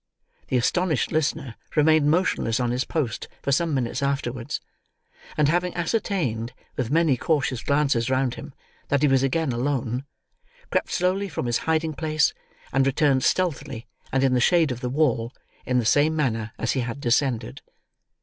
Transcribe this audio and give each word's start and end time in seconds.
The 0.47 0.57
astonished 0.57 1.11
listener 1.11 1.53
remained 1.75 2.09
motionless 2.09 2.59
on 2.59 2.71
his 2.71 2.85
post 2.85 3.27
for 3.43 3.51
some 3.51 3.71
minutes 3.75 4.01
afterwards, 4.01 4.59
and 5.37 5.47
having 5.47 5.75
ascertained, 5.75 6.53
with 6.75 6.89
many 6.89 7.15
cautious 7.17 7.61
glances 7.61 8.09
round 8.09 8.33
him, 8.33 8.51
that 8.87 9.03
he 9.03 9.07
was 9.07 9.21
again 9.21 9.51
alone, 9.51 10.05
crept 10.71 10.89
slowly 10.91 11.29
from 11.29 11.45
his 11.45 11.59
hiding 11.69 11.93
place, 11.93 12.33
and 12.73 12.87
returned, 12.87 13.23
stealthily 13.23 13.85
and 14.11 14.23
in 14.23 14.33
the 14.33 14.39
shade 14.41 14.71
of 14.71 14.79
the 14.81 14.89
wall, 14.89 15.33
in 15.67 15.77
the 15.77 15.85
same 15.85 16.15
manner 16.15 16.51
as 16.57 16.71
he 16.71 16.79
had 16.79 16.99
descended. 16.99 17.61